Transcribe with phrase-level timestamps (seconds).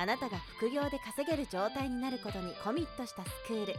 [0.00, 3.74] あなたが副業で稼げる状態になることにコミットしたスクール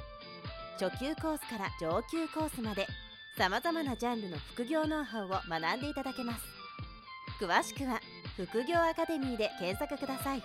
[0.78, 2.88] 初級コースから上級コースまで
[3.38, 6.42] さまざまなジャンルの副業ノウハウを学んでいただけます
[7.42, 8.02] 詳しくは
[8.36, 10.44] 副業アカデミーで検索ください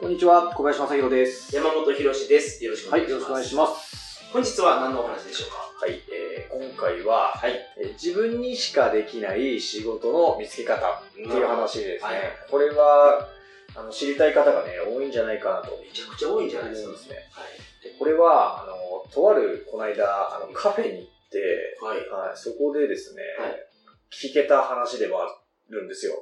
[0.00, 1.54] こんにちは、小林正宏です。
[1.54, 2.64] 山本博史です。
[2.64, 3.20] よろしくおはい、願いします。
[3.20, 4.24] よろしくお願いします。
[4.32, 5.56] 本日は何のお話でしょうか？
[5.86, 7.52] はい、えー、今回は、はい。
[7.78, 12.10] えー自分にしかできない仕事の見つけ方っていう話ですね。
[12.10, 13.28] はいこれは、
[13.76, 16.88] あの、知りたい方がね、多いんじゃないかなと思めちゃくちゃ多いんじゃないですか。
[16.88, 17.84] うんですねはい。
[17.84, 18.74] でこれは、あの、
[19.12, 20.04] とある、この間、
[20.34, 22.08] あの、カフェに行って、はい。
[22.08, 23.64] はい、そこでですね、はい
[24.14, 25.26] 聞けた話でもあ
[25.68, 26.14] るんですよ。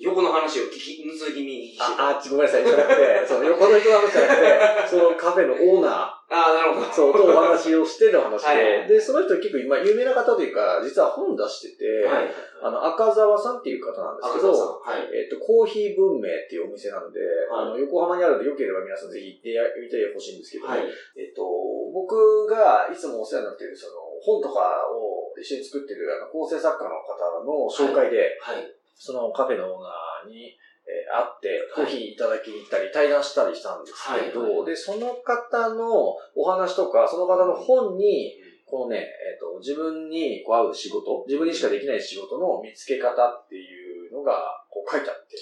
[0.00, 2.08] 横の話を聞き、盗み見にしてた。
[2.08, 4.40] あ、あ、ごめんなさい、じゃなくて、その横の人の話じゃなく
[4.84, 6.92] て、そのカフェのオーナー、あー、なるほど。
[6.92, 12.32] そう、とお話をしてる話で、はいで、その人結構今有名な方というか、実は本出してて、はい。
[12.62, 14.80] あの、赤澤さんっていう方なんですけど。
[14.80, 15.04] はい。
[15.12, 20.88] えっと、コーヒー文明っていうお店なんで、はいあの、横浜にあるので、よければ皆さんぜひ行ってみてほしいんですけど、はい。
[21.14, 21.44] えっと、
[21.92, 28.64] 僕がいつもお世話になっている、その、本とかを一緒に作ってる、あの、構成作家の方の紹介で、はい。
[28.94, 38.34] そのカフェのオーナーに、えー会って、コはいーヒーいただきに行ったり、対談したりしたんですけど、はいはいで、その方のお話とか、その方の本に、
[38.66, 45.36] このね、えっ、と、自分にこう合う仕事、自分にしかできない仕事の見つけ方っていうのが、こう書いてあって、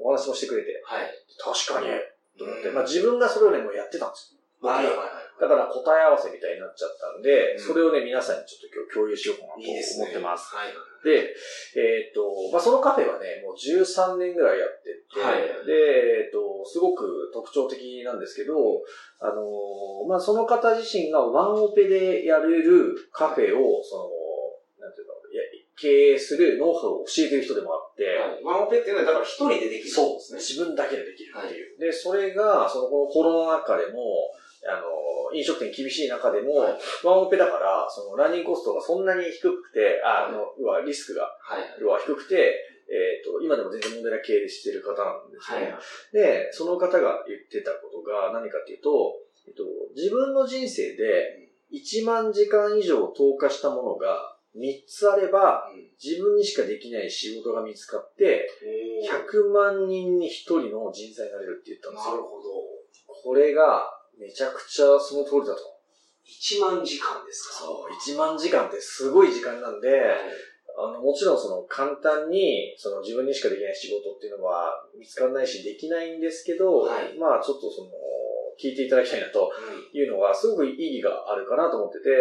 [0.00, 1.10] お話もしてくれて、はい。
[1.36, 1.88] 確かに、
[2.38, 4.40] と思って、うんまあ自分がそれをね、もうやってたんですよ。
[4.62, 4.84] 僕はい。
[4.84, 5.23] がはい。
[5.40, 9.60] だから答え合わせみたいになっちゃったんで、うんそれをね、皆さんにちょっと今日共有しようかなと。
[9.60, 10.54] 思ってます。
[10.54, 10.72] はい。
[11.02, 11.34] で、
[11.74, 12.22] えっ、と、
[12.52, 18.54] まあ、そのカフェはね、もう13年ぐらいやってて、はいで、えっ、と、すごく特徴的なんですけど、
[19.20, 24.10] あのーまあ、その方自身がワンオペでやれるカフェを、そ
[24.78, 25.14] の、なんていうの、
[25.76, 28.44] 経営するノウハウを教えてる人でもあって、はい。
[28.44, 29.90] ワンオペっていうのは、だから一人でできる。
[29.90, 30.38] そうですね。
[30.38, 31.78] 自分だけでできるっていう。
[31.78, 34.30] で、それが、その、このコロナ禍でも、
[34.66, 41.80] あの、飲食店厳しい中でも、はいワンオペだから、その、ランニングコストがそんなに低くて、ああの、要はリスクが、はい。
[41.80, 42.54] 要は低くて、
[42.88, 45.62] えっ、と、今でも全然問題な経営してる方なんですはい。
[45.62, 45.74] ね。
[46.12, 49.16] で、その方が言ってたことが何かっていうと、
[49.46, 49.64] えっと、
[49.96, 58.46] 自分の人生で1万時間以上投下したものが3つあれば、うん自分にしかできない仕事が見つかって、
[59.00, 62.10] おー100万人に1人の人材になれるって言ったんですよ。
[62.10, 62.50] なるほど。
[63.22, 63.88] これが
[64.18, 65.74] めちゃくちゃその通りだと。
[66.24, 67.54] 1万時間ですか？
[67.66, 70.18] そう、1万時間ってすごい時間なんで、はい
[70.76, 77.90] あの、もちろんその簡単に、その自分にしかできない仕事っていうのは見つからないしできないんですけど、はいまあちょっとその、
[78.60, 82.20] 聞いていただきたいなとうんいうのがすごく意義があるかなと思ってて、はい。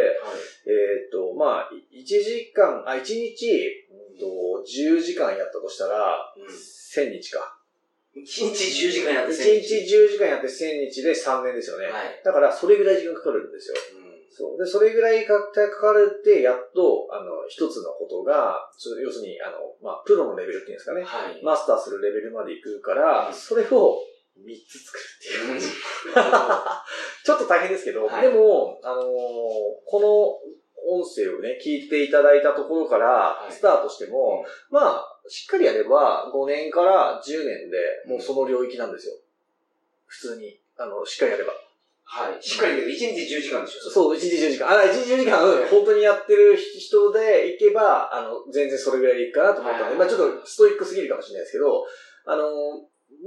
[0.67, 3.49] えーっと、まあ1時間、あ、1日、
[3.89, 4.25] うんと
[4.61, 7.57] 10時間やったとしたら、うん1000日か。
[8.15, 11.85] 1日10時間やっ1て日10時間やって1000日で3年ですよね。
[11.85, 12.21] はい。
[12.23, 13.75] だからそれぐらい時間かかるんですよ。
[13.97, 14.03] うん
[14.33, 14.57] そう。
[14.57, 18.67] で、それぐらいかかるって、やっと、あの、一つのことが、
[19.03, 21.03] 要するに、あの、まあ、プロのレベルっていうんですかね。
[21.03, 21.39] はい。
[21.43, 24.01] マスターするレベルまで行くから、それを
[24.41, 25.61] 3つ作るっていう。
[27.23, 29.05] ちょっと大変ですけど、はいでも、あのー
[29.85, 30.53] この
[30.85, 39.15] 音声をね、聞いていただいたところからいスタートしても、まあ、しっかりやれば5年から10年でもうその領域なんですよ。
[40.05, 40.59] 普通に。
[40.77, 41.53] あの、しっかりやれば。
[42.05, 42.43] はい。
[42.43, 44.69] しっかり言うと、1日10時間でしょそう、1日10時間。
[44.69, 45.39] あ、1日10時間、
[45.69, 51.85] 本当にやってる人で行けば、あの、全然それぐらいでいいかなと思ったので、はいまあちょっとストイックすぎるかもしれないですけど、
[52.25, 52.51] あの、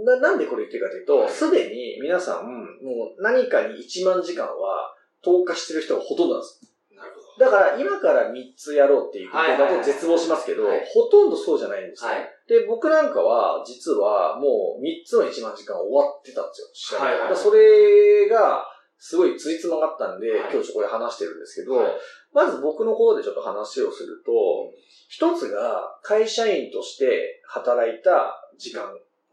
[0.04, 4.94] な、なんでこれ言ってるかというと、はいすでに皆さん、もう何かに1万時間は
[5.24, 6.60] 投下してる人がほとんどなんです。
[7.38, 12.10] だから今から3つやろうっていうことだと絶望しますけど、ほとんどそうじゃないんですよ。
[12.10, 12.28] はい。
[12.48, 17.00] で、僕なんかは、実はもう3つの1万時間終わってたんですよ。
[17.00, 18.64] はいはいはいそれが、
[18.98, 21.92] すごいついつまがったんで、はい今日そこで話してるんですけど、はい
[22.32, 24.32] まず僕のことでちょっと話をすると、
[25.08, 28.84] 一つが会社員として働いた時間。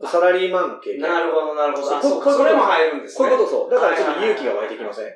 [0.06, 1.02] サラリーマンの経験。
[1.02, 2.20] なるほど、なるほど。
[2.22, 3.30] これも入るんですね。
[3.30, 3.72] こういうことそう。
[3.72, 5.14] だからちょっと勇気が湧いてきません？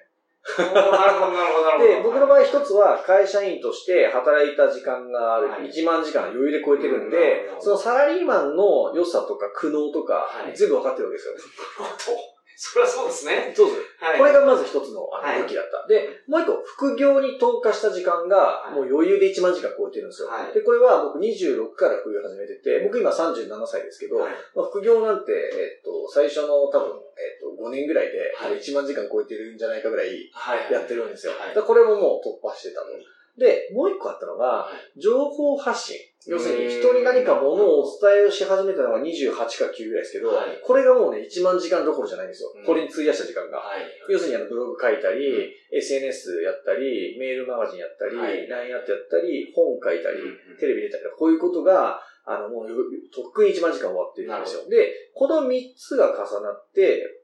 [0.58, 1.84] なるほど、なるほど、なるほど。
[1.84, 5.70] で、僕の場合一つは会社員として働いた時間がある、はい。
[5.70, 7.62] 1万時間余裕で超えてるんうんでなるほ、ど。
[7.62, 10.56] そのサラリーマンの良さとか苦悩とかは、い。
[10.56, 11.34] 全部分かってるわけですよ。
[12.58, 13.54] ですね。
[13.54, 14.04] そうです。
[14.04, 14.20] はい。
[14.20, 15.86] これがまず一つの武器だった。
[15.86, 20.28] で、もう一個、副業に投下した時間が、はいもう余裕で1万時間超えてるんですよ。
[20.28, 30.74] はいで、これは僕26から副業始めてて、僕今37歳ですけど、はいまあ、副業なんて、えっと、最初の多分、えっと、5年ぐらいで、はい1万時間超えてるんじゃないかぐらいはい。
[30.74, 31.34] やってるんですよ。
[31.66, 33.06] これももう突破してたとうん。
[33.38, 35.98] で、もう一個あったのが、はい情報発信。
[36.26, 42.66] 要するにうん人に何かものをお伝えをし始めたのが28か9ぐらいですけど、はいこれがもうね、1万時間どころじゃないんですようん。
[42.66, 43.58] これに費やした時間が。
[43.58, 43.86] はい。
[44.10, 52.76] 要するにあのブログ書いたり、うん SNS やったり、メールマガジンやったり、はい LINE アットやったり、本書いたり、うんテレビ出たりとか、こういうことが、あの、もうよ、
[53.14, 54.68] とっくに1万時間終わってるんですよ。
[54.68, 57.24] で、この3つが重なって、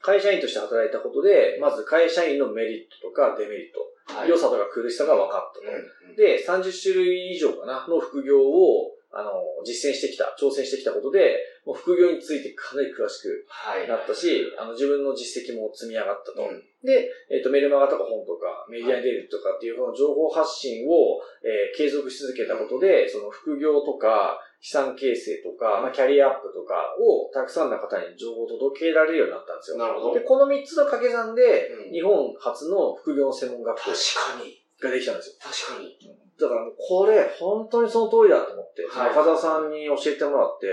[0.00, 3.90] 会社員として働いたことで、まず会社員のメリットとかデメリット、はい。
[4.24, 5.76] 良さとか苦しさが分かったと。
[5.76, 9.32] うんで、30種類以上かな、の副業を、あの、
[9.64, 13.88] 実践してきた、挑戦してきたことで、もう副業についてかなり詳しくはい。
[13.88, 16.42] なったし、あの、自分の実績も積み上がったと。
[16.48, 29.78] うんで、えっ、と、メルマガとか本とか、メディアに出るとかっていう、この情報発信を、えー継続し続けたことで、その副業とか、資産形成とか、まあ、キャリアアップとかをたくさんの方に情報を届けられるようになったんですよ。
[29.78, 30.14] なるほど。
[30.14, 34.62] で、この3つの掛け算で、うん日本初の副業専門学校確かに。
[34.80, 35.34] ができたんですよ。
[35.40, 35.96] 確かに。
[36.38, 40.66] だからもうこれ、本当にその通りだと思って、はい中澤さんに教えてもらって、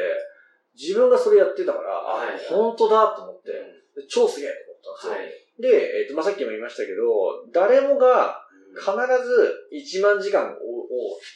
[0.75, 3.51] 自分がそれやってたから、あ、はい本当だと思って、
[4.09, 5.29] 超すげえと思ったんんですよ。
[5.29, 5.43] はい。
[5.61, 8.41] で、えっ、と、まあ、さっきも言いましたけど、誰もが
[8.73, 10.57] 必ず1万時間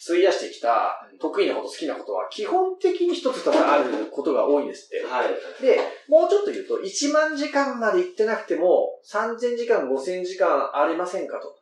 [0.06, 5.06] 費やしてきた得意なこと、好きなことは、基本的に一つ多分あることが多いんですって。
[5.06, 5.62] はい。
[5.62, 11.56] で、もうちょっと言うと、1万時間まで行ってなくても、3000時間、5000時間ありませんかと。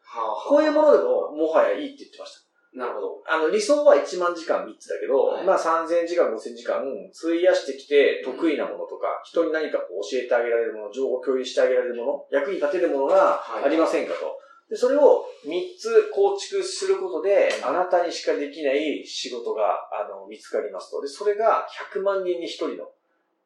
[0.47, 2.45] こういうものでも、もはやいいって言ってました。
[2.75, 3.23] なるほど。
[3.25, 14.37] あの、理想は1万時間3つだけど、はいまあ3000時間、5000時間、費やしてきて得意なものとか、人に何かこう教えてあげられるもの、情報共有してあげられるもの、役に立てるものがはいありませんかと。
[14.69, 21.01] で、それを3つ構築することで、うんあなたにしかできない仕事が、あの、見つかりますと。
[21.01, 22.89] で、それが100万人に1人の、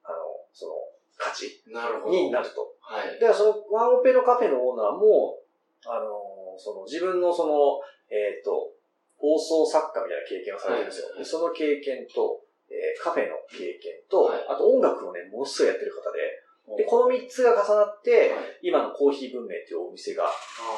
[0.04, 0.18] あの、
[0.54, 0.74] その、
[1.18, 1.62] 価値。
[1.68, 2.74] になると。
[2.80, 3.20] はい。
[3.20, 5.38] だからそのワンオペのカフェのオーナーも、
[5.86, 8.72] あの、その自分のその、えっ、と、
[9.20, 11.08] 放送作家みたいな経験をされてるんですよ。
[11.12, 12.40] はいでその経験と、
[12.72, 16.39] えーカフェの経験と、はいあと音楽をね、ものすごいやってる方で、
[16.78, 18.60] で、この3つが重なって、はい。
[18.62, 20.30] 今のコーヒー文明っていうお店が、あ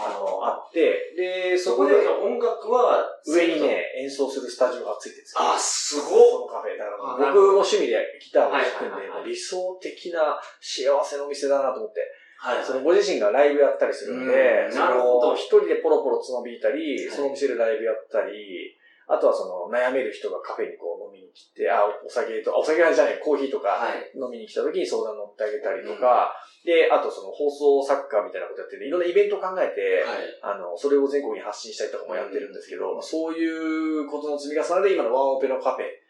[0.08, 5.42] あの、あって、で、そそこで音楽は、上にね、演奏するスタジオがついてるんですよ。
[5.42, 6.08] あ、すごっ。
[6.08, 6.78] このカフェ。
[6.78, 12.02] だからあ僕も趣味でギターを弾くんで、理想的な幸せのお店だなと思って。
[12.42, 15.30] はいそのご自身がライブやったりするんで、なるほど。
[15.30, 17.16] の一人でポロポロつまびいたり、はい。
[17.16, 24.12] そのお店でライブやったり、あとはその悩める人がカフェにこう飲みに来て、あ、お酒と、あお酒じゃない、コーヒーとかはい。
[24.16, 26.32] 飲みに来た時に相談乗ってあげたりとか、
[26.64, 30.56] で、あとその放送作家みたいなことやってて、いろんなイベント考えて、はい。
[30.56, 36.01] あの、それを全国に発信したりとかもやってるんですけど、まあそういうことの積み重ねで今のワンオペのカフェ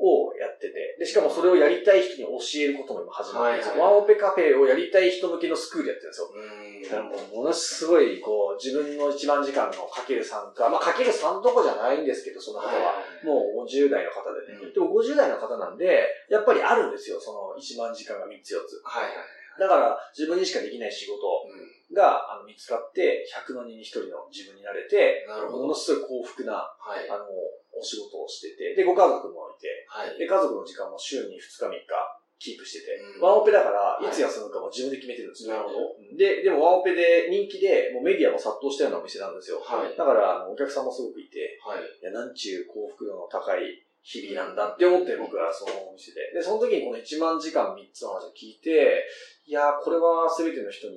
[0.00, 3.72] をやってて、で、しかもそれをやりたい人に教えることも今始まってるんですよ。
[3.72, 6.30] はいはいワンオペカフェをやりたい人向けのスクールやってるんですよ。
[6.34, 13.04] うんだからもうものすごい、こう、自分の一番時間のかける3か、まあかける3どころじゃないんですけど、その方は。
[13.22, 14.58] もう50代の方でね。
[14.62, 18.80] うんでも50代の方なんで、やっぱりあるんですよ、その1万時間が3つ4つ。
[18.84, 19.14] はいはい。
[19.58, 25.58] だから、自分にしかできない仕事うんがあの見つかって、100万人に1人の自分になれて、なるほど。
[25.64, 27.08] ものすごい幸福な、はい。
[27.10, 27.26] あの、
[27.72, 30.18] お仕事をしてて、で、ご家族もいて、はい。
[30.18, 35.52] で、家族の時間も週に2日3日キープしてて、うんワンオペだから、はいいつ休むかも自分で決めてるんですよ。
[35.54, 36.16] なるほど。
[36.16, 39.60] で、でもワンオペで人気で、もうメディアも殺到したようなお店なんですよ。
[39.60, 39.92] はい。
[39.92, 41.84] だから、あのお客さんもすごくいて、はい。
[41.84, 46.32] いや、なんちゅう幸福度の高い日々なんだって思って僕はそのお店で。
[46.32, 49.04] で、その時にこの1万時間3つの話を聞いて、
[49.44, 50.96] いやー、これは全ての人に、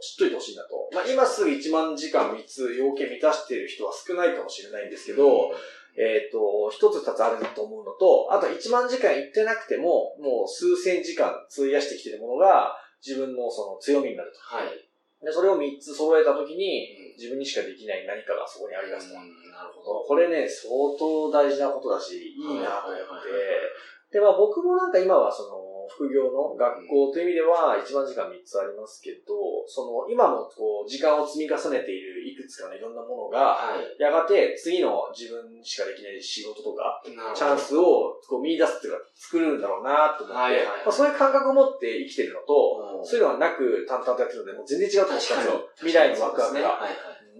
[0.00, 0.88] 知っといてほしいなと。
[0.92, 5.52] まあ、今すぐ1万時間3つ要件満たしている人は少ないかもしれないんですけど、
[5.96, 14.38] えっ、と、一つ二つあると思うのと、あと1万時間行ってなくても、もう数千時間費やしてきてるものが、自分のその強みになると。
[14.40, 14.68] はい。
[15.24, 19.16] で、それを3つ揃えた時に、うん自分にしかできない何かがそこにありますと。
[19.16, 20.04] うんなるほど。
[20.04, 20.68] これね、相
[21.00, 23.24] 当大事なことだし、いいなと思っはいはいはい
[24.12, 24.18] て。
[24.18, 29.34] で、まあ僕もなんか今はその、副業の学校という意味では1万時間3つありますけど、
[29.66, 34.00] その、今もこう、時間を積み重ねているいくつかのいろんなものが、はい。
[34.00, 37.02] やがて次の自分しかできない仕事とか、
[37.34, 45.68] チャンスをこう見出すっていうか作るんだろうなと思って、はいはいまあ、そういう感覚を持って生きてるのと、うんそういうのはなく淡々とやってるので、もう全然違うと思ったんですよ。
[45.76, 46.80] 未来のワクワクが。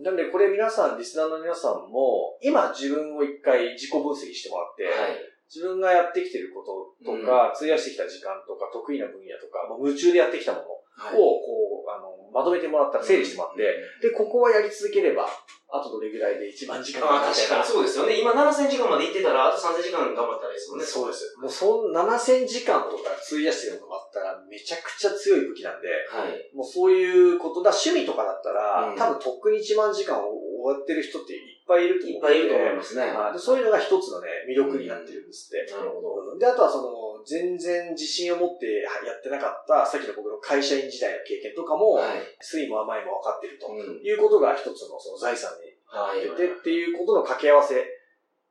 [0.02, 5.16] なんでこれ皆さん、リスナーの皆さんも、今自分を一回自己分析してもらって、はい。
[5.46, 10.64] 自分がやってきてることとか、費やしてきた時間とか、得意な分野とか、もう夢中でやってきたもの、
[11.12, 15.28] を、こう、あの、まとめてもらったら整理してもらって、で、ここはやり続ければ、
[15.68, 18.20] あとどれぐらいで1万時間ああ、確かにそうですよね。
[18.20, 20.86] 今7000時間まで行ってたら、あと3000時間頑張ったらいいですもんね。
[20.86, 21.36] そうです。
[21.40, 26.56] もうそん7000時間とか費やしてるのがあったら、めちゃくちゃ強い武器なんで、はい。
[26.56, 33.06] もうそういうことだ、趣味とかだったら、うん多分とっくに1万時間を終わってる人っていっぱいいると思ういっぱいいると思いますね。
[33.14, 35.62] はいでそういうのが一つのね、魅力になってるんですって。
[35.70, 36.34] なるほど。
[36.34, 42.22] うんで、あとはその、全然自信を持ってやってなかった、さっきの僕の会社員時代の経験とかも、はい。
[42.40, 47.86] 酸いも甘いも分かってるとうんいうことが一つのその財産になはいっててっていうことの掛け合わせ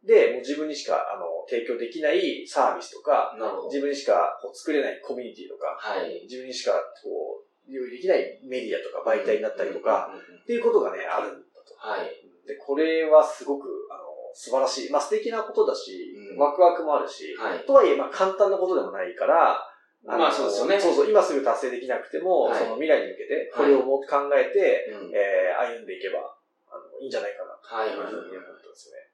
[0.06, 3.68] で、もう自分にしかあの提供できないサービスとか、なるほど。
[3.68, 6.24] 自分にしかこう作れないコミュニティとか、はい。
[6.24, 11.45] 自分にしかこう、用意できないメディアとか媒体になったりとか、っていうことがね、ある。
[11.86, 12.10] はい。
[12.48, 14.92] で、これはすごく、あの、素晴らしい。
[14.92, 17.66] まあ素敵なことだし、うんワクワクもあるし、はい。
[17.66, 19.62] とはいえ、まあ簡単なことでもないから、
[20.06, 26.36] のまあそうですよねそうそう、今すぐ達成できなくても、はいその未来に向けて、これをも考えて、うんえー歩んでいけば、
[26.70, 29.10] あの、いいんじゃないかな、はいというふうに思ったんですよね。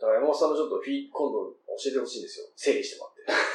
[0.00, 2.46] だから山本さんのちょっとフィ今度教えてほしいんですよ。
[2.56, 3.51] 整理してもらって。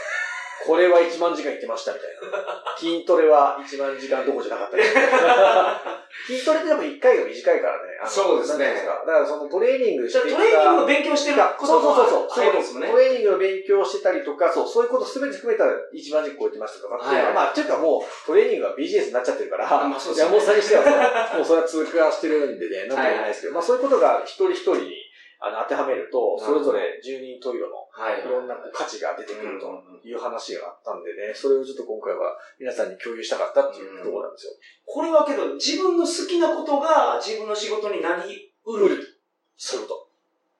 [0.65, 2.77] これは1万時間いってましたみたいな。
[2.77, 5.81] 筋トレは1万時間どころじゃなかったみたいな
[6.27, 7.99] 筋トレってでも1回が短いからね。
[8.05, 12.53] そうですねだからそのトレーニングしてトレーニングの勉強してることそうそうそうそう。
[12.53, 12.97] ですよねト。
[12.97, 25.06] レーニングの勉強してたりとか、そう、そういうことすべて含めたら1万時間超えてましたとかっていうのは、はいまあ、というかもう、トレーニングがビジネスになっちゃってるから、まあそうですよね山本さんにしては、もうそれは通過してるんでね、なんとも言えないですけど、まあそういうことが一人一人に
[25.39, 28.21] あの当てはめると、それぞれ十人十色のはい。
[28.21, 29.67] いろんな価値が出てくると
[30.05, 34.53] いう話があったんでね、それをちょっと今回は皆さんに共有したかったっていうところなんですよ。
[34.85, 39.17] これはけど、自分の好きなことが自分の仕事になりうる。
[39.57, 39.96] そういうこ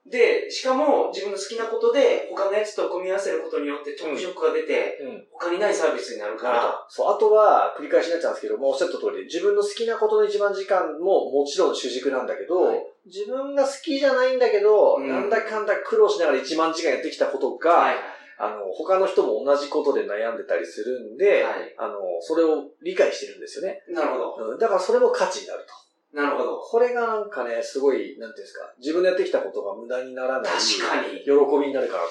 [0.10, 5.04] で、しかも自分の好きなことで他のやつと組み合わせることによって特色が出て、と。
[5.04, 5.24] うん。
[5.32, 17.96] 他にないサービスになるから、そう、あとは、繰り返しになっちゃうんですけども、おっしゃった通りで、自分の好きなことの一番時間ももちろん主軸なんだけど、はい自分が好きじゃないんだけど、うんなんだかんだ苦労しながら1万時間やってきたことが、はい。
[18.40, 21.76] あの、他の人も同じことで悩んでたりするんで、はい。
[21.78, 23.82] あの、それを理解してるんですよね。
[23.90, 24.52] なるほど。
[24.52, 25.74] うん、だからそれも価値になると。
[26.14, 26.58] なるほど。
[26.58, 30.52] これがなんかね、すごい、なんていうんですか、自分でやってきたことが無駄にならない。
[30.54, 31.20] 確かに。
[31.22, 32.10] 喜びになるかなと。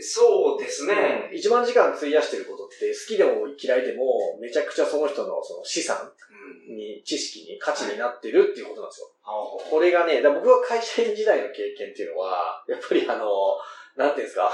[0.00, 1.28] そうですね。
[1.30, 1.38] うん。
[1.38, 6.10] 1万時間費やしてることって、好きでも嫌いでも、めちゃくちゃその人のその資産
[6.68, 6.76] うん。
[6.76, 9.08] に、知識に、価値になってるっていうことなんですよ。
[9.22, 13.28] これがね、僕は会社員時代の経験っていうのは、やっぱりあの、
[13.96, 14.50] なんていうんですか、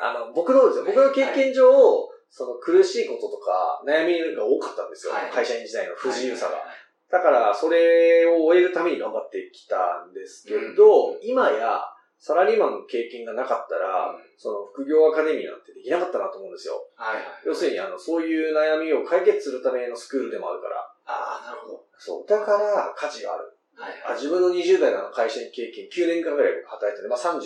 [0.00, 5.12] あの、僕のですよ、僕の経験上、その苦しいこととか悩みが多かったんですよ。
[5.12, 6.56] はい会社員時代の不自由さが。
[6.56, 11.80] はいだから、それを終えるために頑張ってきたんですけど、うん今や、
[12.20, 16.86] サラリーマンの経験がなかったら、うんその副業アカデミーなんてできなかったなと思うんですよ。
[16.94, 17.24] はいはい。
[17.44, 20.76] 要するに、あの、そういう悩みを解決するためのスクールでもあるから。
[21.06, 21.84] ああ、なるほど。
[21.98, 22.26] そう。
[22.28, 23.58] だから、価値がある。
[23.78, 27.38] はいあ自分の20代の会社員経験9年間ぐらい働いてて、まあ31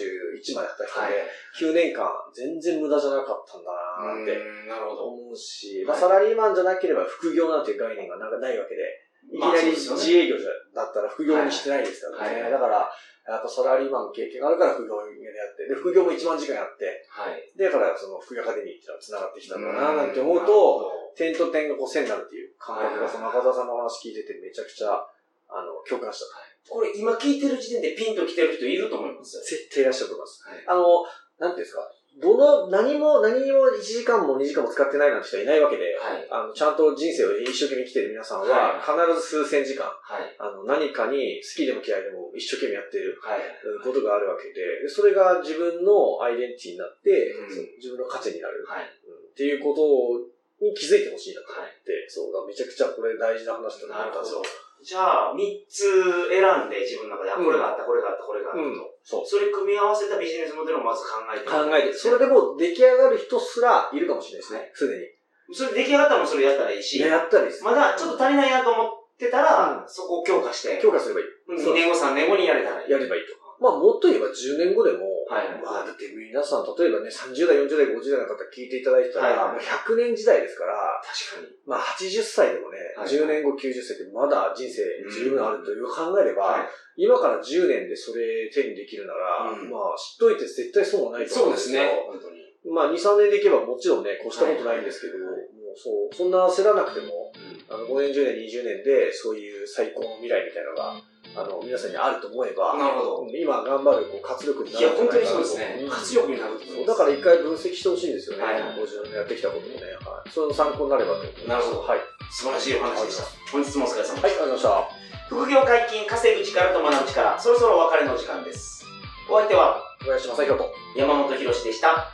[0.57, 1.29] まで働いてたんで、
[1.61, 5.05] 9年間全然無駄じゃなかったんだなーってうんなるほど。
[5.13, 8.81] 思うし、まあはいサラリーマンじゃなければ副業なんていう概念がなないわけで、
[9.31, 10.37] いきまあなり自営業
[10.75, 12.35] だったら副業にしてないですからね。
[12.35, 12.91] はいはいだから、
[13.23, 17.39] やっぱサラリーマンの経験があるから副業でやって、で、副業も1万時間やって、はい。
[17.55, 26.27] で、だからその副業アカデミーっていうのが繋がってきたんだななんて思うと、点と点がこう線になるっていう感覚が、その中澤さんの話聞いててめちゃくちゃ、あの、共感した。
[26.69, 29.43] これ今聞いてる時点でピンと来てる人いると思いますよ。
[29.43, 30.43] 絶対いらっしゃると思います。
[30.49, 31.03] はいあの、
[31.39, 31.87] なんていうんですか、
[32.21, 36.29] どの、何も、何にも1時間も2時間も使ってないなんて人はいないわけで、はい。
[36.31, 40.37] あの、ちゃんと人生を一生懸命生きてる皆さんは、は必ず数千時間、はい。
[40.39, 43.41] あの、何かに好きでも嫌いでも一生懸命やってるはい。
[43.83, 47.49] ことがあるわけで、でそれが自分のアイデンティティになって、うん
[47.81, 48.85] 自分の価値になる、はい。
[49.07, 50.29] うんっていうこと
[50.61, 54.43] に気づいてほしいなと思って、そうだ、めちゃくちゃこれ大事な話だなと思ったんですよ。
[54.83, 55.39] じゃあ、3
[55.71, 58.83] つ選んで自分の中で、あ、うんこれがあった、これがあった、これがあったうんと。
[59.03, 59.27] そう。
[59.27, 65.07] それ組み合わせたビジネスモデルをまず考えて考えて、それでもう出来上がる人すらいるかもしれないですね、すでに。
[65.55, 67.63] それ出来上がったらもうそれやったらいいし、やったりです。
[67.63, 68.87] まだちょっと足りないなと思っ
[69.19, 71.27] てたら、うんそこを強化して、強化すればいい。
[71.63, 72.91] 2年後、3年後にやれたらいい。
[72.91, 73.37] やればいいと。
[73.61, 75.49] まあ、もっと言えば10年後でも、はい。
[75.65, 79.57] まあ、だって皆さん、例えばね、30代、40代、50代の方聞いていただいてたら、はい。
[79.57, 81.57] もう100年時代ですから、確かに。
[81.65, 83.09] まあ、80歳でもね、はい。
[83.09, 86.69] 10年後、90歳ってまだ人生十分あるという考えれば、はい。
[86.97, 89.71] 今から10年でそれ手にできるなら、うん。
[89.71, 91.83] まあ、知っといて絶対損はないと思うんですよ。
[92.13, 92.43] 本当に。
[92.71, 95.49] まあ、2、3年でいけばもちろんね、越したことないんですけど、はい。
[95.57, 97.33] もうそう、そんな焦らなくても、
[97.69, 101.03] あの、5年、10年、20年で、そういう最高の未来みたいなのが
[101.35, 103.27] あの、皆さんにあると思えば、なるほど。
[103.33, 105.87] 今頑張るこう活力にないや、るんじゃ本当にそうですね。
[105.87, 106.77] ん活力になると思います。
[106.77, 108.45] そうだから一回分析してほしいんですよね。
[108.45, 109.81] はいはいご自分のやってきたこともね。
[110.05, 110.29] はい。
[110.29, 111.49] その参考になればと思います。
[111.49, 112.01] なるほどはい。
[112.29, 113.25] 素晴らしいお話でした。
[113.49, 114.45] 本日もお疲れ様はい、ありでした。
[114.45, 115.03] がとうございました。
[115.33, 118.85] 副業解禁、稼ぐ力と学ぶ力、そろそろお別れの時間です。
[119.31, 120.75] お相手は小林正宏と。
[120.97, 122.13] 山本博史でした。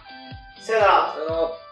[0.63, 1.15] さよなら。
[1.15, 1.68] さよなら。